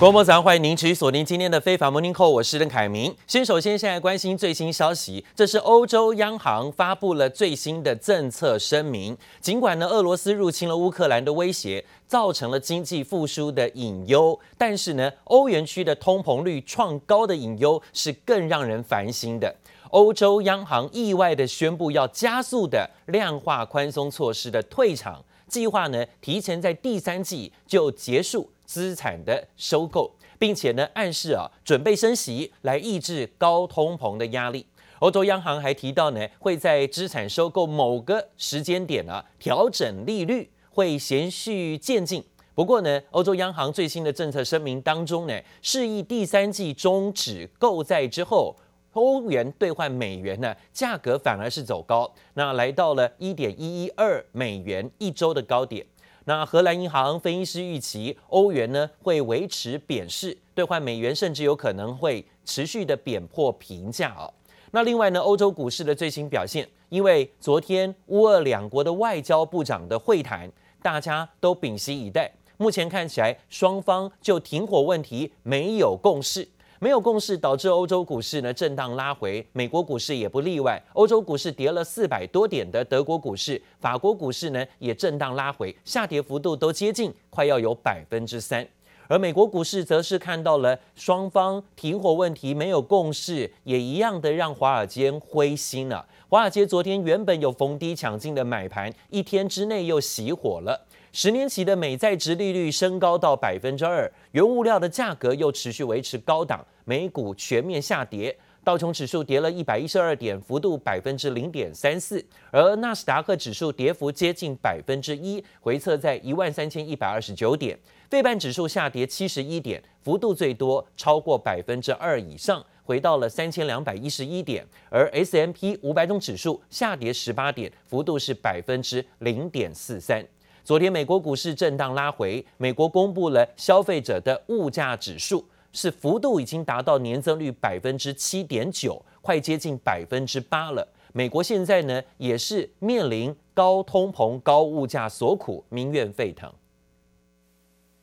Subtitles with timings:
[0.00, 3.14] 国贸早上欢迎您持续锁定今天的非凡 Morning Call，我是邓凯明。
[3.26, 9.14] 先首先现在关心最新消息，这是欧洲央行发布了最新的政策声明。
[9.42, 19.54] 尽管呢，俄罗斯入侵了乌克兰的威胁，造成了经济复苏的隐忧，但是呢，欧元区的通膨率创高的隐忧是更让人烦心的。
[19.90, 28.48] 欧洲央行意外地宣布要加速的量化宽松措施的退场计划呢，提前在第三季就结束。
[28.70, 30.08] 资产的收购，
[30.38, 34.64] 并且呢暗示啊准备升息来抑制高通膨的压力。
[35.00, 42.24] 欧洲央行还提到呢会在资产收购某个时间点啊调整利率，会循序渐进。
[42.54, 48.54] 不过呢，欧洲央行最新的政策声明当中呢，示意第三季终止购债之后，
[48.92, 55.84] 欧元兑换美元呢价格反而是走高，那来到了一点一一二美元一周的高点。
[56.30, 64.32] 那荷兰银行分析师预期，欧元呢会维持贬势，兑换美元甚至有可能会持续的贬破平价哦。
[64.70, 70.48] 那另外呢，欧洲股市的最新表现，因为昨天乌俄两国的外交部长的会谈，
[70.80, 72.32] 大家都屏息以待。
[72.58, 76.46] 目前看起来，双方就停火问题没有共识。
[76.82, 80.82] 没有共识，导致欧洲股市呢震荡拉回，美国股市也不例外。
[80.94, 88.66] 欧洲股市跌了四百多点的德国股市、法国股市呢也震荡拉回，下跌幅度都接近快要有百分之三。
[89.08, 96.06] 而美国股市则是看到了双方停火问题没有共识，也一样的让华尔街灰心了。
[96.30, 100.86] 华尔街昨天原本有逢低抢进的买盘，一天之内又熄火了。
[101.12, 117.76] 十年期的美债值利率升高到百分之二，原物料的价格又持续维持高档，美股全面下跌，道琼指数跌了一百一十二点，幅度百分之零点三四，而纳斯达克指数跌幅接近百分之一，回测在一万三千一百二十九点，
[118.08, 130.24] 费半指数下跌七十一点，幅度最多超过百分之二以上，回到了三千两百一十一点，而 S M P 五百种指数下跌十八点，幅度是百分之零点四三。
[130.70, 140.86] 昨天美国股市震荡拉回，美国公布了消费者的物价指数，是幅度已经达到年增率百分之七点九，快接近百分之八了。
[141.12, 146.48] 美国现在呢也是面临高通膨、高物价所苦，民怨沸腾。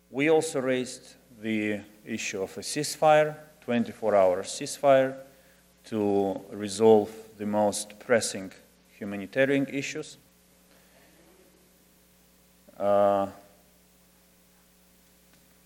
[0.09, 3.35] We also raised the issue of a ceasefire,
[3.65, 5.13] 24-hour ceasefire,
[5.85, 7.07] to resolve
[7.37, 8.51] the most pressing
[8.99, 10.17] humanitarian issues.
[12.77, 13.31] 呃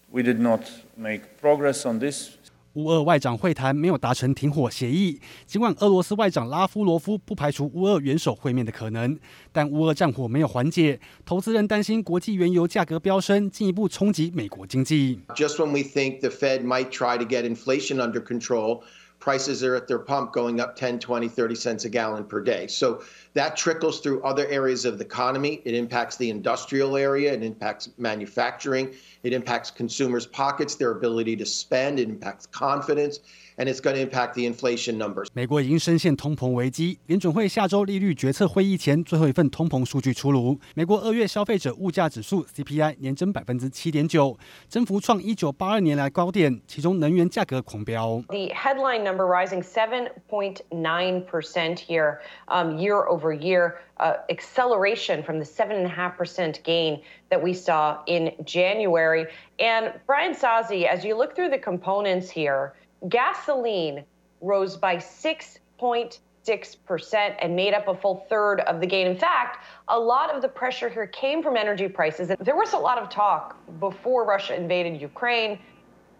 [0.09, 0.61] ，We did not
[0.95, 2.31] make progress on this.
[2.75, 9.19] 乌俄外长会谈没有达成停火协议，尽管俄罗斯外长拉夫罗夫不排除乌俄元首会面的可能，
[9.51, 15.19] 但乌俄战火没有缓解，投资人担心国际原油价格飙升，进一步冲击美国经济。
[15.35, 18.83] Just when we think the Fed might try to get inflation under control,
[19.21, 22.67] prices are at their pump going up 10, 20, 30 cents a gallon per day.
[22.67, 25.61] So That trickles through other areas of the economy.
[25.63, 27.31] It impacts the industrial area.
[27.31, 28.93] It impacts manufacturing.
[29.22, 31.98] It impacts consumers' pockets, their ability to spend.
[31.98, 33.18] It impacts confidence.
[33.58, 35.28] And it's going to impact the inflation numbers.
[35.32, 36.98] 美国已经深陷通膨危机。
[37.06, 40.60] 联准会下周利率决策会议前，最后一份通膨数据出炉。
[40.74, 46.60] 美国二月消费者物价指数 CPI 年增百分之七点九，增幅创一九八二年来高点。
[46.66, 48.22] 其中能源价格狂飙。
[48.28, 52.18] The headline number rising seven point nine percent here,
[52.48, 57.00] um, year over year, uh, acceleration from the seven and a half percent gain
[57.31, 59.25] that we saw in January.
[59.57, 62.75] And Brian Sazi, as you look through the components here.
[63.09, 64.03] Gasoline
[64.41, 69.07] rose by 6.6% and made up a full third of the gain.
[69.07, 72.29] In fact, a lot of the pressure here came from energy prices.
[72.29, 75.57] And there was a lot of talk before Russia invaded Ukraine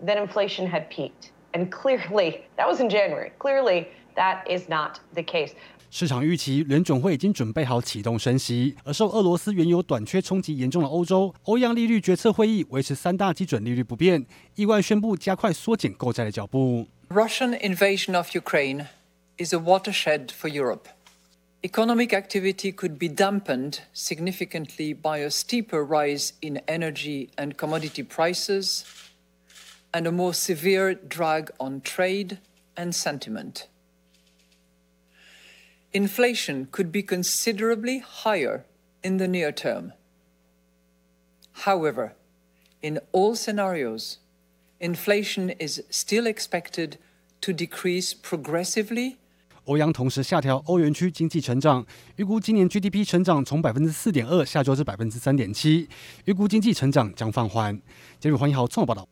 [0.02, 1.34] that inflation had peaked.
[1.54, 3.32] And clearly, that was in January.
[3.38, 5.54] Clearly, that is not the case.
[5.94, 14.26] 市场预期联准会已经准备好启动升息，而受俄罗斯原油短缺冲击严重的欧洲，欧央利率决策会议维持三大基准利率不变，
[14.56, 16.88] 意外宣布加快缩减购债的脚步。
[17.10, 18.86] Russian invasion of Ukraine
[19.38, 20.86] is a watershed for Europe.
[21.62, 28.84] Economic activity could be dampened significantly by a steeper rise in energy and commodity prices
[29.92, 32.38] and a more severe drag on trade
[32.78, 33.68] and sentiment.
[35.93, 38.65] Inflation could be considerably higher
[39.03, 39.93] in the near term.
[41.65, 42.13] However,
[42.83, 44.17] in all scenarios,
[44.79, 46.99] inflation is still expected
[47.41, 49.17] to decrease progressively.
[49.65, 51.85] 欧央同时下调欧元区经济成长，
[52.17, 55.89] 预估今年 GDP 成长从百分之四点二下修至百分之三点七，
[56.27, 57.81] 预估经济成长将放缓。
[58.21, 59.09] 杰瑞黄一豪综合报道。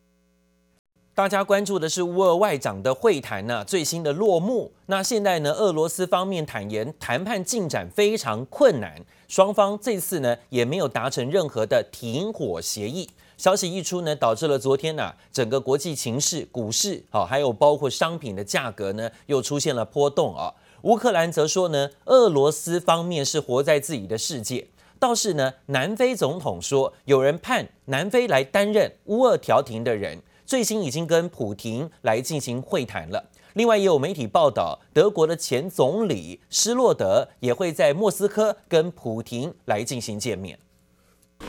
[1.20, 4.72] 大家关注的是乌俄外长的会谈呢，最新的落幕。
[4.86, 13.10] 那现在呢，俄罗斯方面坦言谈判进展非常困难，双方这次呢也没有达成任何的停火协议。
[13.36, 20.54] 消息一出呢，导致了昨天呢整个国际情势、股市好，还有包括商品的价格呢又出现了波动啊。
[20.84, 24.70] 乌克兰则说呢，俄罗斯方面是活在自己的世界。
[24.98, 30.22] 倒是呢，南非总统说有人判南非来担任乌俄调停的人。
[30.50, 33.24] 最新已经跟普廷来进行会谈了。
[33.54, 40.58] 另外也有媒体报道，德国的前总理施洛德也会在莫斯科跟普廷来进行见面。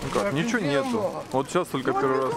[0.02, 0.32] Ну Как?
[0.32, 1.24] Ничего нету.
[1.32, 2.34] Вот сейчас только первый раз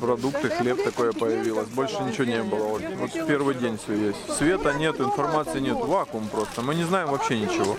[0.00, 1.68] продукты, хлеб такое появилось.
[1.68, 2.64] Больше ничего не было.
[2.64, 4.18] Вот, вот первый день все есть.
[4.36, 6.62] Света нет, информации нет, вакуум просто.
[6.62, 7.76] Мы не знаем вообще ничего.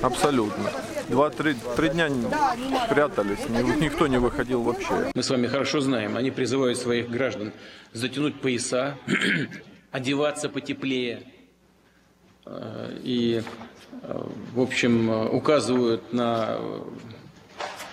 [0.00, 0.70] Абсолютно.
[1.08, 2.08] Два-три три дня
[2.88, 5.10] прятались, никто не выходил вообще.
[5.14, 7.52] Мы с вами хорошо знаем, они призывают своих граждан
[7.92, 8.96] затянуть пояса,
[9.90, 11.24] одеваться потеплее.
[12.46, 13.42] Э, и,
[14.02, 14.24] э,
[14.54, 16.58] в общем, э, указывают на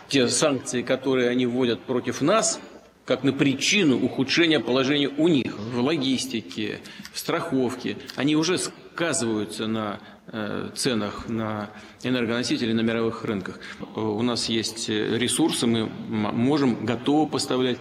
[0.09, 2.59] те санкции, которые они вводят против нас,
[3.05, 6.79] как на причину ухудшения положения у них в логистике,
[7.13, 9.99] в страховке, они уже сказываются на
[10.75, 11.71] ценах на
[12.03, 13.59] энергоносители на мировых рынках.
[13.95, 17.79] У нас есть ресурсы, мы можем, готовы поставлять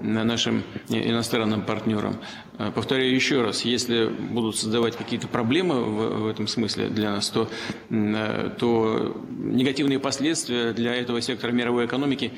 [0.00, 2.16] нашим иностранным партнерам.
[2.74, 7.48] Повторяю еще раз, если будут создавать какие-то проблемы в, в этом смысле для нас, то,
[7.88, 12.32] то негативные последствия для этого сектора мировой экономики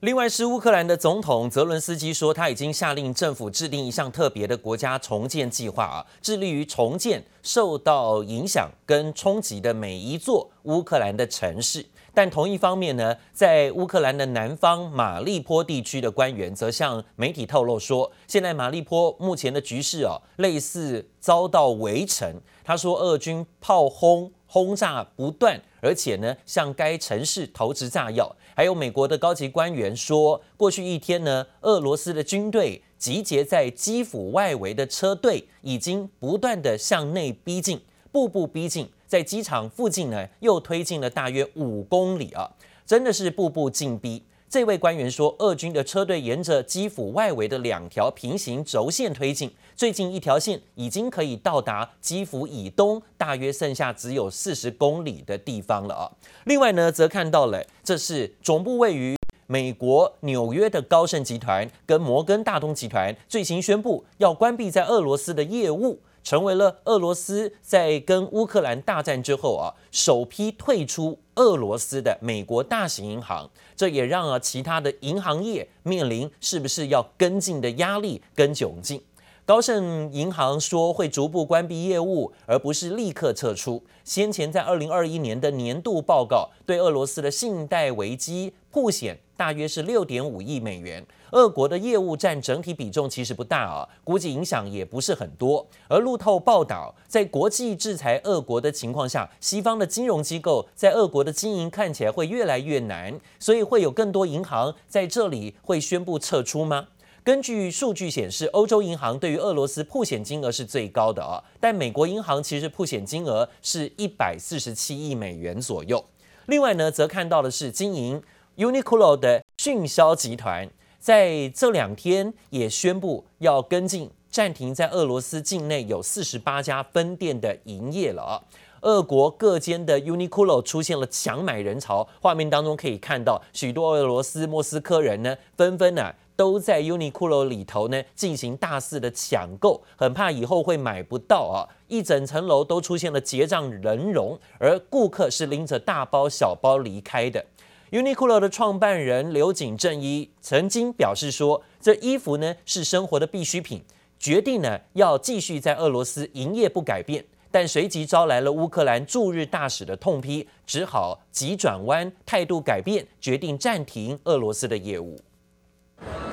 [0.00, 11.84] 另外是乌克兰的总统泽伦斯基说，他已经下令政府制定一项特别的国家重建计划啊，致力于重建受到影响跟冲击的每一座乌克兰的城市。
[12.14, 22.40] 但同一方面呢，在乌克兰的南方马利坡地区的官员则向媒体透露说，现在马利坡目前的局势哦，类似遭到围城。
[22.64, 28.34] 他说，俄军炮轰轰炸不断，而且呢，向该城市投掷炸药。
[28.56, 37.80] 还有美国的高级官员说，过去一天呢，俄罗斯的军队集结在基辅外围的车队已经不断的向内逼近，
[38.10, 42.50] 步步逼近，在机场附近呢又推进了大约五公里啊，
[42.84, 44.24] 真的是步步紧逼。
[44.50, 56.10] 这位官员说，俄军的车队沿着基辅外围的两条平行轴线推进，最近一条线已经可以到达基辅以东，大约剩下只有四十公里的地方了啊。
[56.46, 59.14] 另外呢，则看到了，这是总部位于
[59.46, 66.00] 美国纽约的高盛集团跟摩根大通集团最新宣布要关闭在俄罗斯的业务。
[66.22, 79.02] 成为了俄罗斯在跟乌克兰大战之后啊，首批退出俄罗斯的美国大型银行，这也让啊其他的银行业面临是不是要跟进的压力跟窘境。
[79.46, 83.82] 高盛银行说会逐步关闭业务，而不是立刻撤出。
[84.04, 91.02] 先前在二零二一年的年度报告对俄罗斯的信贷危机曝险大约是六点五亿美元。
[91.30, 95.66] 俄国的业务占整体比重其实不大啊，估计影响也不是很多。
[95.88, 106.88] 而路透报道，在国际制裁俄国的情况下，西方的金融机构在俄国的经营看起来会越来越难，所以会有更多银行在这里会宣布撤出吗？
[107.24, 116.04] 根据数据显示，欧洲银行对于俄罗斯破险金额是最高的啊，但美国银行其实破险金额是一百四十七亿美元左右。
[116.46, 118.20] 另外呢，则看到的是经营
[118.60, 120.68] Uniqlo 的迅销集团。
[120.98, 128.44] 在这两天也宣布要跟进暂停在俄罗斯境内有四十八家分店的营业了！
[128.82, 141.64] 俄国各间的 Uniqlo 出现了抢买人潮，画面当中可以看到许多俄罗斯莫斯科人呢纷纷呢都在 Uniqlo 里头呢进行大肆的抢购，很怕以后会买不到啊！
[141.88, 147.46] 一整层楼都出现了结账人龙，而顾客是拎着大包小包离开的。
[147.91, 153.83] Uniqlo 的创办人柳井正一曾经表示说：“这衣服呢是生活的必需品，
[154.19, 157.25] 决定呢要继续在俄罗斯营业不改变。
[157.51, 165.17] 但随即招来了乌克兰驻日大使的痛批，只好急转弯，态度改变，决定暂停俄罗斯的业务。”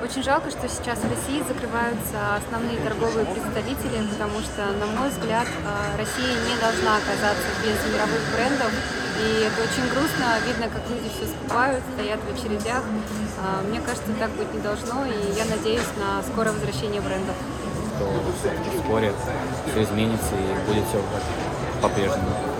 [0.03, 5.47] Очень жалко, что сейчас в России закрываются основные торговые представители, потому что, на мой взгляд,
[5.97, 8.71] Россия не должна оказаться без мировых брендов.
[9.20, 12.82] И это очень грустно, видно, как люди все скупают, стоят в очередях.
[13.68, 17.34] Мне кажется, так быть не должно, и я надеюсь на скорое возвращение брендов.
[17.96, 19.12] Что вскоре
[19.70, 21.02] все изменится и будет все
[21.82, 22.57] по-прежнему.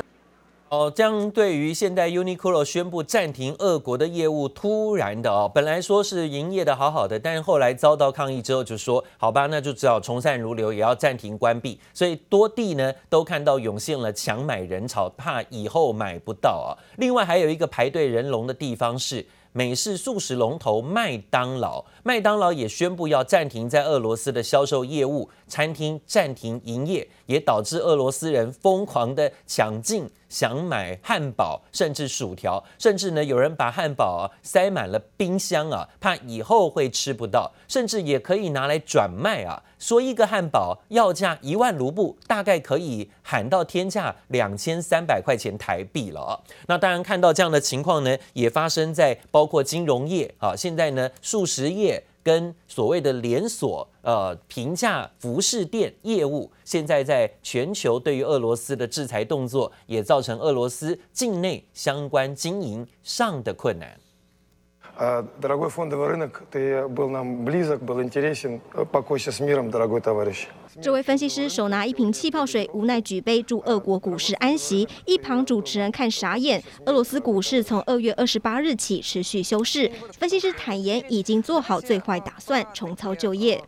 [0.70, 11.80] 哦，这样对于现在 Uniqlo 宣布暂停俄国的业务，突然的哦，本来说是营业的好好的，但是后来遭到抗议之后，就说好吧，那就只好从善如流，也要暂停关闭。
[11.94, 16.76] 所以多地呢都看到涌现了抢买人潮，怕以后买不到啊。
[16.98, 19.24] 另外还有一个排队人龙的地方是。
[19.52, 30.10] 美式素食龙头麦当劳，麦当劳也宣布要暂停在俄罗斯的销售业务，餐厅暂停营业，也导致俄罗斯人疯狂的抢进。
[30.28, 39.62] 想买汉堡，甚至薯条，甚至呢，有人把汉堡塞满了冰箱啊，怕以后会吃不到，甚至也可以拿来转卖啊。
[39.78, 46.44] 说一个汉堡要价一万卢布，大概可以喊到天价两千三百块钱台币了。
[46.66, 52.04] 那当然看到这样的情况呢，也发生在包括金融业啊，现在呢，速食业。
[52.28, 63.98] 跟所谓的连锁呃平价服饰店业务，现在在全球对于俄罗斯的制裁动作，也造成俄罗斯境内相关经营上的困难。
[70.80, 74.86] 这位分析师手拿一瓶气泡水，无奈举杯祝俄国股市安息。
[75.06, 76.62] 一旁主持人看傻眼。
[76.86, 83.60] 俄罗斯股市从二月二十八日起持续休市，分析师坦言已经做好最坏打算，重操旧业。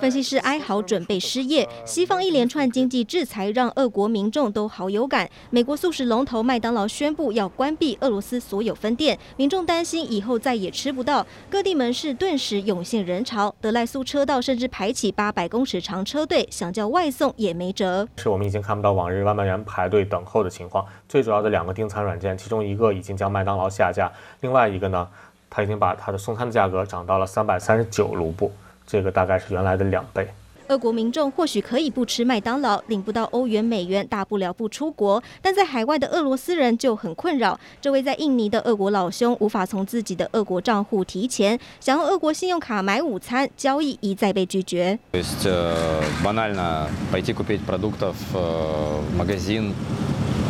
[0.00, 1.68] 分析师哀嚎，准备失业。
[1.84, 5.30] 西方一连串经济制裁让俄国民众都好有感。
[5.50, 11.24] 美国素食龙头麦当劳宣布要关闭俄罗斯所有分店，民众担心以后再也吃不到。
[11.48, 18.08] 各地门市顿时涌现人潮，德赖苏车道甚至排起八百公尺长车队，想叫外送也没辙。
[18.16, 20.84] 是我们已经看不到往日外卖员排队等候的情况。
[21.08, 24.10] 最主要的两个订餐软件，其中一个已经将麦当劳下架，
[24.40, 25.06] 另外一个呢？
[25.54, 28.50] 他已经把他的送餐的价格涨到了三百三十九卢布，
[28.84, 30.26] 这个大概是原来的两倍。
[30.68, 35.22] 俄国民众或许可以不吃麦当劳，领不到欧元、美元，大不了不出国。
[35.40, 37.60] 但在海外的俄罗斯人就很困扰。
[37.80, 44.98] 这位在印尼的俄国老兄无法从自己的俄国账户提钱，想用俄国信用卡买午餐，交易一再被拒绝。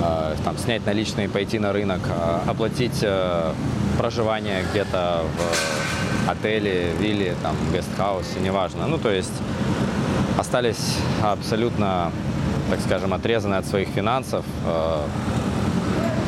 [0.04, 3.52] Э, там, снять наличные, пойти на рынок, э, оплатить э,
[3.99, 8.87] проживание где-то в отеле, вилле, там, гестхаусе, неважно.
[8.87, 9.32] Ну, то есть
[10.38, 12.12] остались абсолютно,
[12.70, 14.44] так скажем, отрезаны от своих финансов.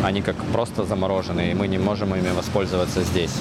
[0.04, 3.32] Они как просто заморожены, и мы не можем ими воспользоваться здесь.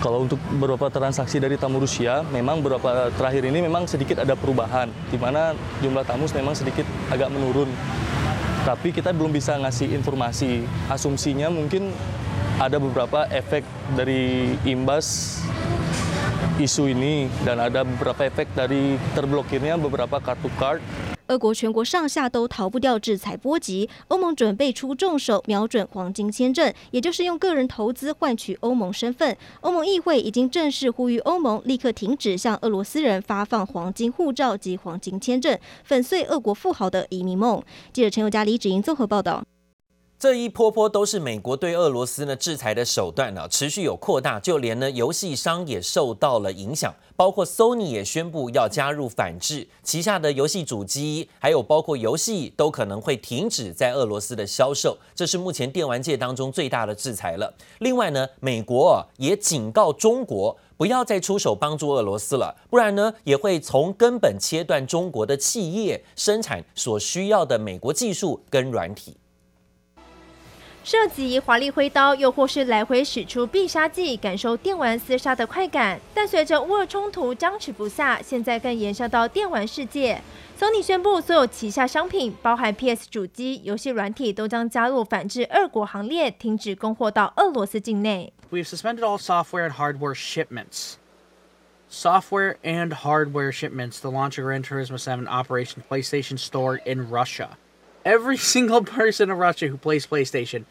[0.00, 4.88] Kalau untuk beberapa transaksi dari tamu Rusia, memang beberapa terakhir ini memang sedikit ada perubahan,
[5.10, 7.68] di mana jumlah tamu memang sedikit agak menurun.
[8.64, 10.64] Tapi kita belum bisa ngasih informasi.
[10.88, 11.92] Asumsinya mungkin
[12.56, 13.60] ada beberapa efek
[13.92, 15.38] dari imbas
[16.56, 20.80] isu ini dan ada beberapa efek dari terblokirnya beberapa kartu card.
[21.28, 29.36] 俄国全国上下都逃不掉制裁波及，欧盟准备出重手，瞄准黄金签证，也就是用个人投资换取欧盟身份。
[29.60, 37.62] 欧盟议会已经正式呼吁欧盟立刻停止向俄罗斯人发放黄金护照及黄金签证，粉碎俄国富豪的移民梦。
[37.92, 39.44] 记者陈宥嘉、李芷莹综合报道。
[40.24, 57.52] 这一波波都是美国对俄罗斯呢制裁的手段呢，持续有扩大，就连呢游戏商也受到了影响，包括 Sony 也宣布要加入反制，旗下的游戏主机还有包括游戏都可能会停止在俄罗斯的销售，这是目前电玩界当中最大的制裁了。
[57.80, 69.18] 另外呢，美国也警告中国不要再出手帮助俄罗斯了，不然呢也会从根本切断中国的企业生产所需要的美国技术跟软体。
[70.83, 75.99] 射击、华丽挥刀，又或是来回使出必杀技，感受电玩厮杀的快感。
[76.13, 80.21] 但随着乌俄冲突僵持不下，现在更延烧到电玩世界。
[80.59, 88.33] Sony 宣布，所有旗下商品，包含 PS 主机、游戏软体，都将加入反制俄国行列，停止供货到俄罗斯境内。
[88.51, 90.95] We've suspended all software and hardware shipments.
[91.91, 93.99] Software and hardware shipments.
[93.99, 97.57] The launch of Gran Turismo 7 Operation PlayStation Store in Russia.
[98.03, 100.65] Every single person in Russia who plays PlayStation.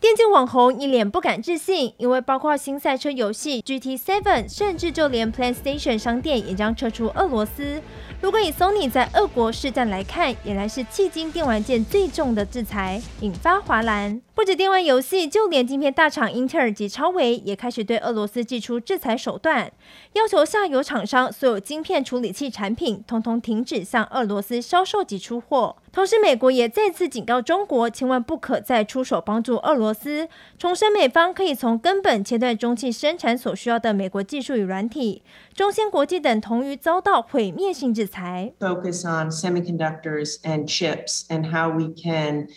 [0.00, 7.82] 电竞网红一脸不敢置信，因为包括新赛车游戏 GT7，甚至就连 PlayStation 商店也将撤出俄罗斯。
[8.20, 14.22] 如果以 Sony 在俄国市占来看，俨然是迄今电玩界最重的制裁，引发哗然。
[14.36, 19.72] 不止电玩游戏，就连晶片大厂英特尔及超微也开始对俄罗斯祭出制裁手段，
[20.12, 25.74] 要求下游厂商所有晶片处理器产品通通停止向俄罗斯销售及出货。
[25.91, 35.21] 同时，美国也再次警告中国，千万不可再出手帮助俄罗斯，重申美方可以从根本切断中汽生产所需要的美国技术与软体。
[35.53, 38.53] 中芯国际等同于遭到毁灭性制裁。
[38.59, 42.47] Focus on semiconductors and chips and how we can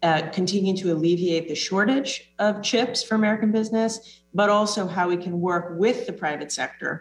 [0.00, 3.98] uh, continue to alleviate the shortage of chips for American business,
[4.32, 7.00] but also how we can work with the private sector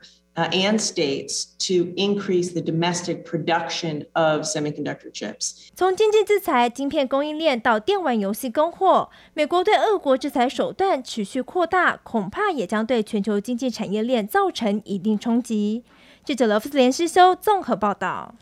[0.50, 5.68] and states to increase the domestic production of semiconductor chips.
[5.75, 15.85] 从经济制裁、晶片供应链到电玩游戏供货，美国对俄国制裁手段持续扩大，恐怕也将对全球经济产业链造成一定冲击。
[16.25, 18.35] 记者罗夫斯连诗修综合报道。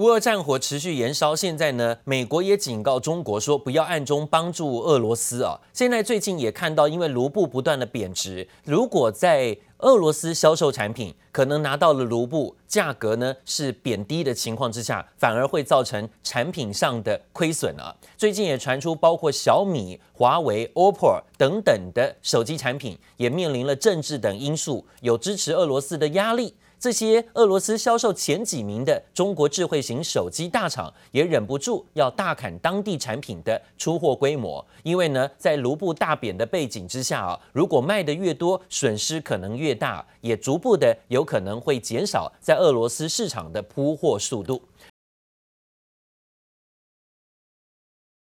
[0.00, 5.60] 乌俄战火持续延烧，现在呢，美国也警告中国说不要暗中帮助俄罗斯啊。
[5.74, 17.94] 现在最近也看到，因为卢布不断的贬值，如果在俄罗斯销售产品，可能拿到了卢布价格呢是贬低的情况之下，反而会造成产品上的亏损啊。
[18.16, 26.54] 最近也传出，包括小米、华为、OPPO 等等的手机产品，也面临了政治等因素，有支持俄罗斯的压力。
[26.80, 44.62] 这些俄罗斯销售前几名的中国智慧型手机大厂也忍不住要大砍当地产品的出货规模，因为呢，在卢布大贬的背景之下啊，如果卖的越多，损失可能越大，也逐步的有可能会减少在俄罗斯市场的铺货速度。